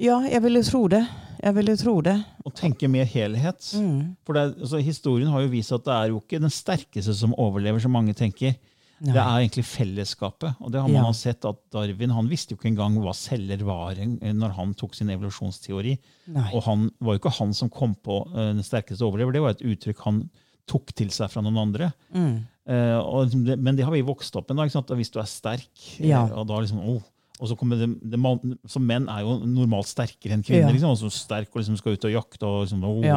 [0.00, 1.02] Ja, jeg ville tro det.
[1.40, 2.16] Jeg ville tro det.
[2.44, 3.60] Og tenke mer helhet.
[3.76, 4.16] Mm.
[4.24, 7.36] For det, altså, Historien har jo vist at det er jo ikke den sterkeste som
[7.36, 8.56] overlever, som mange tenker.
[9.00, 9.14] Nei.
[9.16, 10.56] Det er egentlig fellesskapet.
[10.60, 11.12] Og det har man Ja.
[11.16, 15.08] sett at Darwin han visste jo ikke engang hva celler var når han tok sin
[15.08, 15.98] evolusjonsteori.
[16.28, 16.50] Nei.
[16.52, 19.32] Og han var jo ikke han som kom på eh, den sterkeste overlever.
[19.32, 20.30] Det var et uttrykk han
[20.68, 21.92] tok til seg fra noen andre.
[22.14, 22.46] Mm.
[22.70, 24.70] Uh, og, liksom men det har vi vokst opp med.
[24.70, 26.26] Hvis du er sterk Ja.
[26.26, 27.02] eh, og da liksom, oh,
[27.40, 30.68] og så kommer det, det, man- så Menn er jo normalt sterkere enn kvinner.
[30.68, 30.72] Ja.
[30.74, 32.44] liksom, og så sterk og liksom skal ut og jakte.
[32.46, 33.16] og liksom, oh, Ja.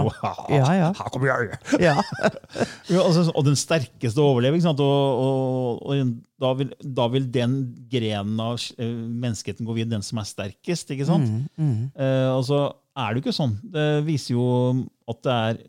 [0.50, 0.90] Ja, ja.
[0.96, 1.60] Her kommer jeg!
[1.84, 1.96] Ja.
[2.90, 4.56] Ja, altså, og den sterkeste overlever.
[4.58, 4.80] Ikke sant?
[4.80, 7.58] Og, og, og da, vil, da vil den
[7.92, 10.92] grenen av eh, menneskeheten gå videre, den som er sterkest.
[10.96, 11.28] ikke sant?
[11.30, 11.46] Mm.
[11.60, 11.78] Mm.
[12.00, 12.64] Eh, og så
[12.96, 13.58] er det jo ikke sånn.
[13.74, 14.48] Det viser jo
[15.10, 15.62] at det er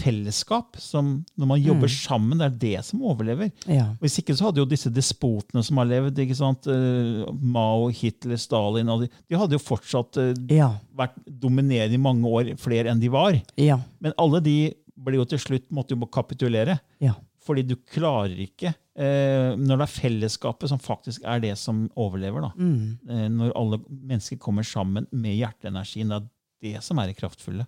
[0.00, 3.50] fellesskap som Når man jobber sammen, det er det som overlever.
[3.70, 3.90] Ja.
[4.00, 6.66] Hvis ikke så hadde jo disse despotene som har levd, ikke sant?
[6.66, 10.72] eh, Mao, Hitler, Stalin de, de hadde jo fortsatt eh, Ja.
[10.96, 13.38] vært dominerende i mange år, flere enn de var.
[13.60, 13.80] Ja.
[14.00, 14.58] Men alle de
[15.00, 16.78] ble jo til slutt måtte jo kapitulere.
[17.00, 17.14] Ja.
[17.40, 22.42] Fordi du klarer ikke, eh, når det er fellesskapet som faktisk er det som overlever.
[22.44, 22.50] da.
[22.58, 22.98] Mm.
[23.08, 26.08] Eh, når alle mennesker kommer sammen med hjerteenergien.
[26.12, 26.28] Det er
[26.76, 27.64] det som er det kraftfulle.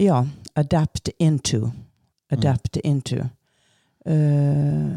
[0.00, 0.24] Ja.
[0.58, 1.70] Adapt into.
[2.32, 3.26] Adapt into.
[4.08, 4.96] Uh,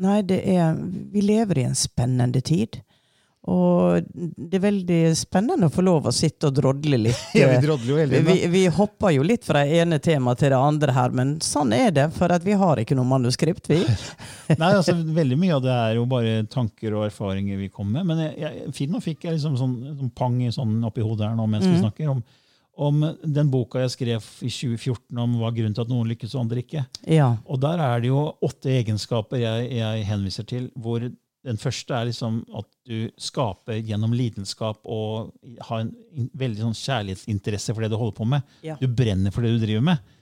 [0.00, 0.76] nei, det er
[1.12, 2.80] Vi lever i en spennende tid.
[3.48, 7.20] Og det er veldig spennende å få lov å sitte og drodle litt.
[7.38, 10.52] ja, Vi drodler jo hele vi, vi hopper jo litt fra det ene temaet til
[10.52, 13.78] det andre her, men sånn er det, for vi har ikke noe manuskript, vi.
[14.60, 18.10] Nei, altså Veldig mye av det er jo bare tanker og erfaringer vi kommer med.
[18.10, 21.30] Men jeg, jeg, fint nå fikk jeg liksom sånn, sånn pang i sånn oppi hodet
[21.30, 22.20] her nå mens vi snakker om,
[22.78, 26.44] om den boka jeg skrev i 2014 om hva grunnen til at noen lykkes og
[26.44, 26.84] andre ikke.
[27.10, 27.32] Ja.
[27.50, 32.08] Og der er det jo åtte egenskaper jeg, jeg henviser til, hvor den første er
[32.08, 35.32] liksom at du skaper gjennom lidenskap og
[35.68, 35.92] har en
[36.38, 38.56] veldig sånn kjærlighetsinteresse for det du holder på med.
[38.66, 38.78] Ja.
[38.80, 40.14] Du brenner for det du driver med.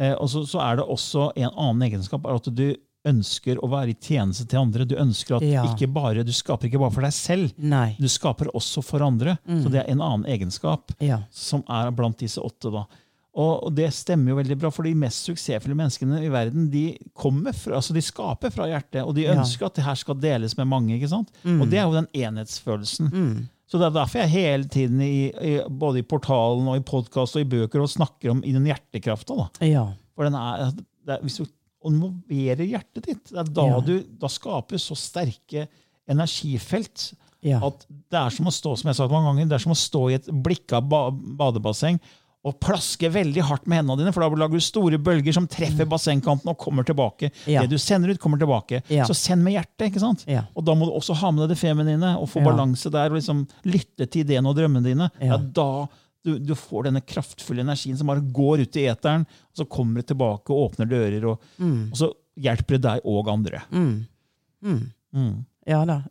[0.00, 2.68] Eh, og så, så er det også en annen egenskap, er at du
[3.08, 4.84] ønsker å være i tjeneste til andre.
[4.84, 5.62] Du ønsker at Ja.
[5.64, 7.96] ikke bare, du skaper ikke bare for deg selv, Nei.
[7.98, 9.38] du skaper også for andre.
[9.48, 11.22] Så det er en annen egenskap Ja.
[11.30, 12.70] som er blant disse åtte.
[12.72, 12.84] da.
[13.32, 17.52] Og, det stemmer jo veldig bra, for de mest suksessfulle menneskene i verden de kommer
[17.54, 19.34] fra, altså de skaper fra hjertet, og de Ja.
[19.34, 20.98] ønsker at det her skal deles med mange.
[21.00, 21.30] ikke sant?
[21.44, 23.10] Og det er jo den enhetsfølelsen.
[23.12, 23.48] Mm.
[23.70, 27.36] Så Det er derfor jeg hele tiden, i, i, både i portalen og i podkast
[27.36, 29.48] og i bøker, og snakker om i den hjertekrafta.
[29.62, 29.92] Ja.
[30.16, 30.72] For den er,
[31.06, 31.46] er, hvis du
[31.88, 33.80] involverer hjertet ditt, det er da Ja.
[33.80, 35.68] du da skaper så sterke
[36.10, 37.12] energifelt
[37.42, 37.58] Ja.
[37.64, 39.78] at det er som å stå som jeg sa mange ganger, det er som å
[39.78, 41.98] stå i et blikka ba badebasseng
[42.44, 45.84] og plaske veldig hardt med hendene dine, for da lager du store bølger som treffer
[45.84, 47.28] bassengkanten og kommer tilbake.
[47.44, 47.52] Mm.
[47.52, 47.60] Ja.
[47.62, 48.82] Det du sender ut, kommer tilbake.
[48.88, 49.04] Ja.
[49.04, 49.90] Så send med hjertet.
[49.92, 50.24] ikke sant?
[50.26, 50.46] Ja.
[50.56, 53.10] Og da må du også ha med deg det feminine og få balanse der.
[53.12, 55.10] og liksom Lytte til ideene og drømmene dine.
[55.20, 55.86] Ja, da
[56.24, 60.02] du, du får denne kraftfulle energien som bare går ut i eteren, og så kommer
[60.02, 61.24] det tilbake og åpner dører.
[61.32, 63.62] Og, og så hjelper det deg og andre.
[63.72, 63.94] Mm.
[64.64, 64.82] Mm.
[65.16, 65.32] Mm.
[65.68, 66.02] Ja da.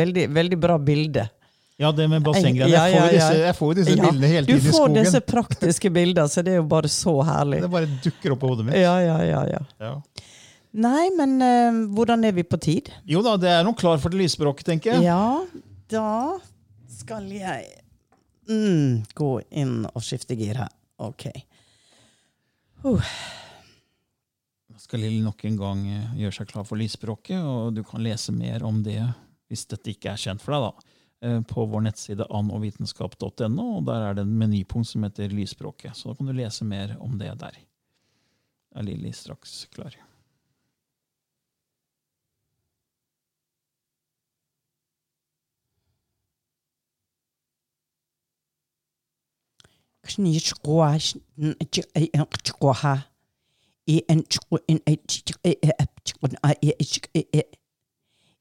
[0.00, 1.26] Veldig, veldig bra bilde.
[1.76, 2.72] Ja, det med bassenggreiene.
[2.72, 3.32] Ja, ja, ja.
[3.50, 4.72] jeg får jo disse bildene hele tiden i skogen.
[4.72, 7.60] Du får disse praktiske bildene, så det er jo bare så herlig.
[7.66, 8.78] Det bare dukker opp på hodet mitt.
[8.80, 9.60] Ja, ja, ja, ja.
[9.84, 9.92] Ja.
[10.86, 12.88] Nei, men eh, hvordan er vi på tid?
[13.08, 15.04] Jo da, det er noe klar for det lysspråket, tenker jeg.
[15.08, 15.44] Ja,
[15.92, 16.08] da
[16.96, 17.68] skal jeg
[18.48, 20.72] mm, gå inn og skifte gir her.
[21.02, 21.28] Ok.
[24.66, 28.04] Da skal Lill nok en gang eh, gjøre seg klar for lysspråket, og du kan
[28.04, 29.00] lese mer om det
[29.50, 34.08] hvis dette ikke er kjent for deg, da, eh, på vår nettside annovitenskap.no, og der
[34.08, 35.96] er det en menypunkt som heter lysspråket.
[35.96, 37.56] Så da kan du lese mer om det der.
[38.76, 39.96] Er Lilly straks klar?
[50.06, 51.04] кшнишкуаш
[51.36, 52.94] нчэкъчкуха
[53.86, 57.42] и энчку ин эччи эпчкун а эчк э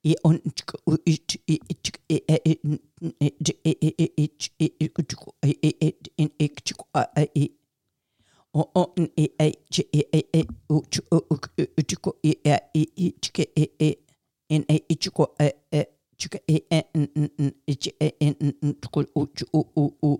[0.03, 2.37] и он чк уич и чк э э
[4.23, 7.47] эч э кучку э э ин экчку а э
[8.53, 10.99] о о н э э ч э э э уч
[11.77, 13.95] учку и э и чк э э
[14.49, 15.85] ин э ичку э э
[16.17, 20.19] чк э э н н н ч э н н чку уч у у у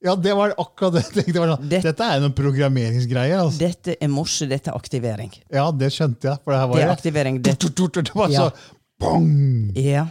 [0.00, 1.34] Ja, det var akkurat det jeg.
[1.34, 3.42] Det var sånn, dette, Dette er noen programmeringsgreier.
[3.42, 3.60] Altså.
[3.60, 5.32] Dette er morse, dette er aktivering.
[5.52, 6.40] Ja, det skjønte jeg.
[6.44, 7.40] For det her var Det er aktivering.
[7.44, 8.46] Det, Det var Ja.
[8.48, 9.72] så bong!
[9.76, 10.06] ja.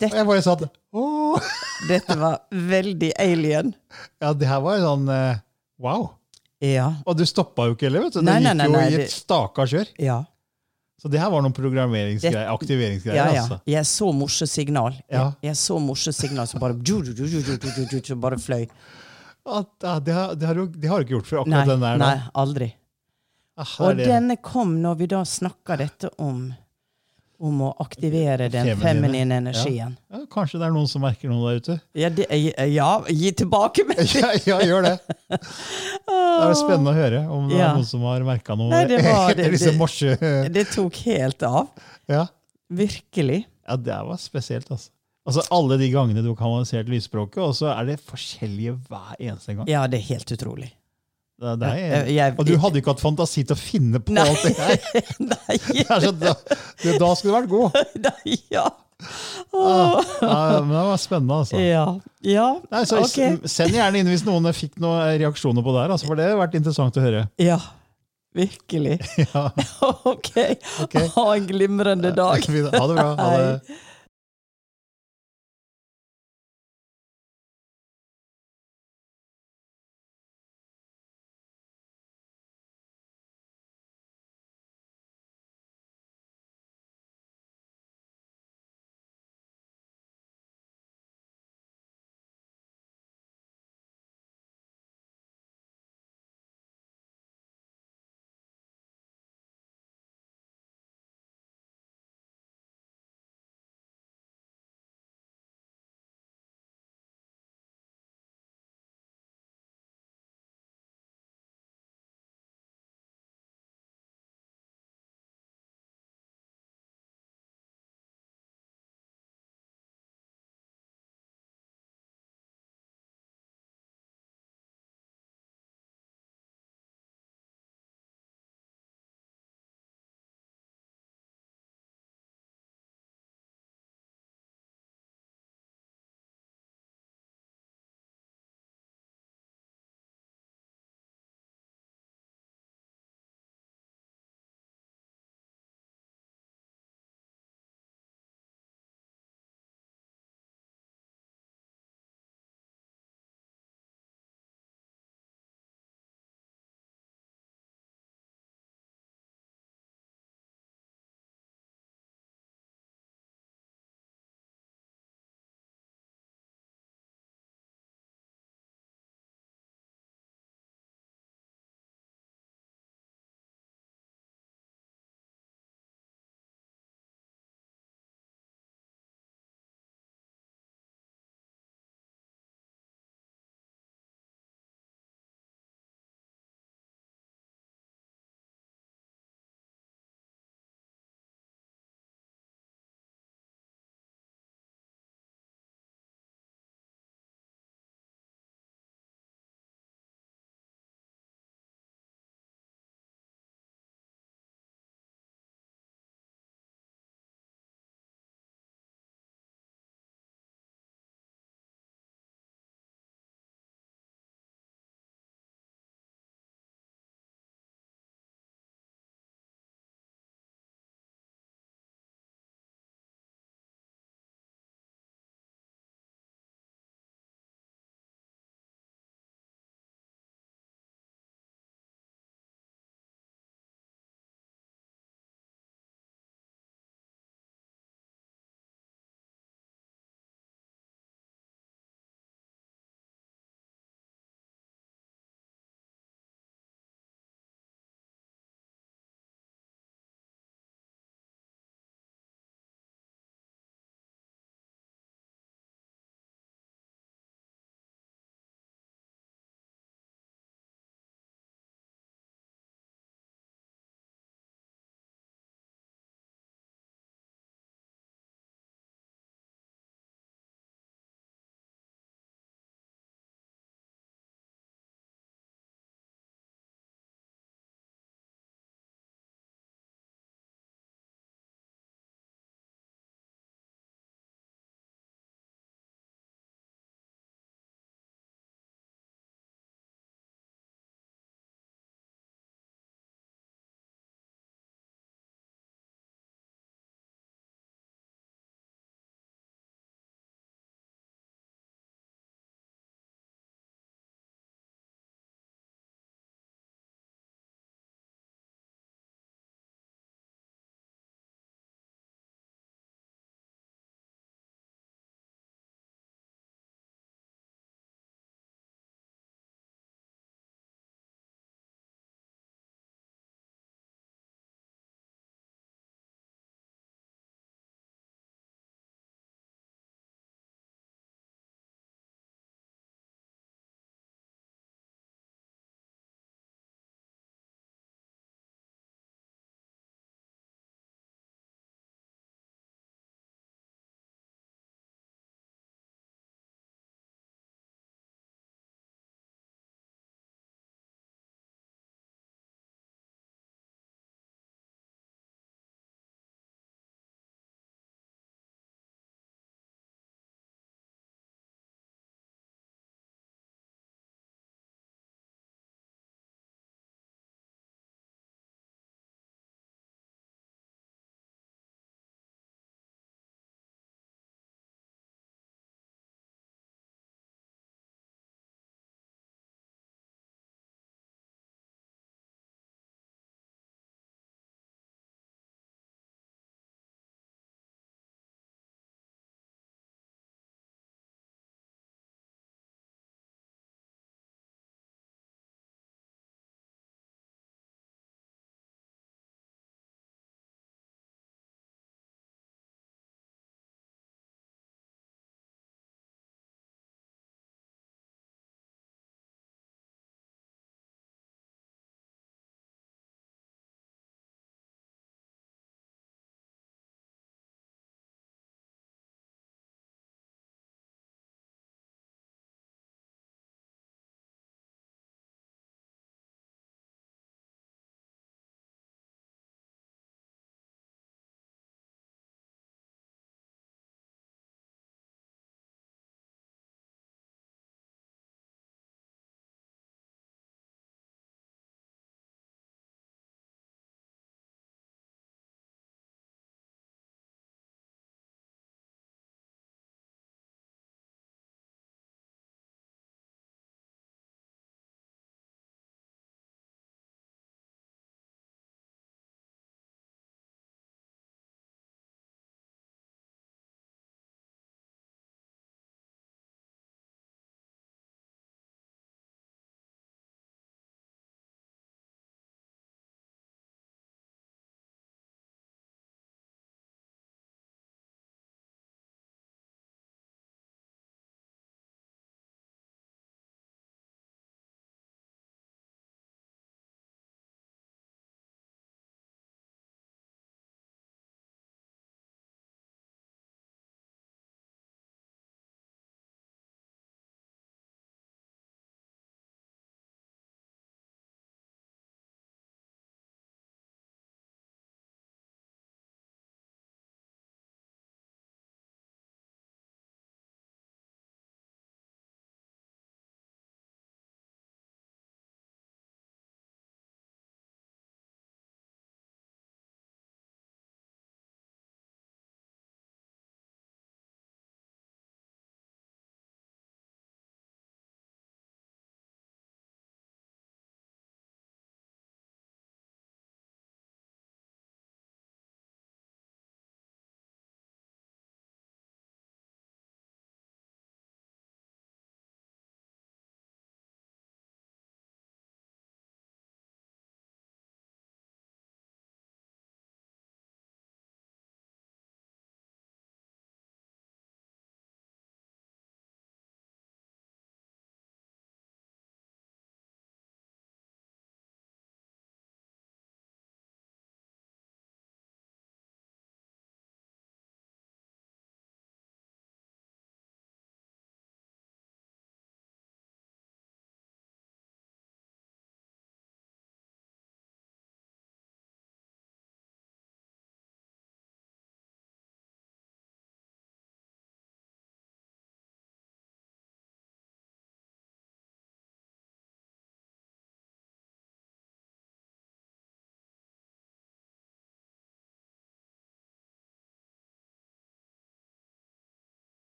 [0.00, 0.62] Og jeg bare satt
[0.96, 1.50] Åh!
[1.88, 3.74] Dette var veldig alien.
[4.22, 5.42] Ja, det her var jo sånn eh,
[5.78, 6.08] wow.
[6.64, 6.88] Ja.
[7.06, 8.20] Og du stoppa jo ikke heller, vet du.
[8.20, 9.92] Det Nei, nei, gikk nei, jo nei, i et staka kjør.
[10.02, 10.18] Ja.
[11.00, 12.50] Så det her var noen programmeringsgreier?
[12.52, 13.16] aktiveringsgreier?
[13.16, 13.44] Ja, ja.
[13.46, 13.56] Altså.
[13.72, 14.98] Jeg så morsesignal.
[15.08, 15.22] Ja.
[15.22, 16.76] Jeg, jeg, så morsesignal som bare,
[18.20, 18.66] bare fløy.
[19.48, 21.40] At, ja, det, har, det, har du, det, har, du, ikke gjort før?
[21.40, 22.02] akkurat nei, den der?
[22.02, 22.68] Nei, aldri.
[23.60, 26.50] Ah, og denne kom når vi da snakka dette om
[27.40, 28.82] om å aktivere den Feminine.
[28.84, 29.94] feminine energien.
[30.12, 31.76] ja, kanskje det er noen som merker noe der ute?
[31.96, 32.26] Ja, det,
[32.74, 33.30] ja gi
[33.88, 34.94] med Ja, ja gjør det.
[35.30, 36.18] Det
[36.50, 37.70] er spennende å høre om det Ja.
[37.70, 41.68] er noen som har merka noe Nei, det var- det, det- Det tok helt av.
[42.08, 42.26] Ja.
[42.70, 43.44] Virkelig.
[43.66, 44.90] ja, det var spesielt, altså.
[45.28, 49.54] Altså Alle de gangene du har kanalisert lysspråket, og så er det forskjellige hver eneste
[49.54, 49.68] gang.
[49.68, 50.70] Ja, det er helt utrolig.
[51.40, 51.78] Det, er deg.
[51.80, 54.26] Jeg- jeg- og du hadde ikke hatt fantasi til å finne på Nei.
[54.28, 54.76] alt det her.
[55.32, 55.56] Nei,
[56.04, 56.34] Det da,
[56.84, 57.78] det, da skulle du vært god.
[58.06, 58.66] nei, ja.
[59.56, 61.56] Ah, ah, men det var spennende, altså.
[61.56, 61.86] Ja.
[62.20, 62.48] ja.
[62.70, 63.38] Nei, så okay.
[63.48, 66.36] Send gjerne inn hvis noen fikk noen reaksjoner på det her, altså, for det har
[66.42, 67.24] vært interessant å høre.
[67.40, 67.56] Ja.
[68.36, 68.98] Virkelig.
[69.24, 69.48] Ja,
[70.06, 70.36] Ok.
[70.84, 70.98] Ok.
[71.16, 72.44] Ha en glimrende dag.
[72.44, 73.08] Ha det bra.
[73.16, 73.78] Ha det.